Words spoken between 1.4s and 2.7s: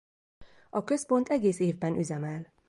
évben üzemel.